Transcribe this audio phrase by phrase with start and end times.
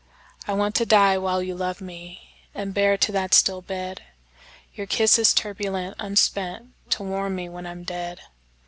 [0.47, 2.21] I want to die while you love me,
[2.55, 4.01] And bear to that still bed,
[4.73, 8.19] Your kisses turbulent, unspentTo warm me when I'm dead.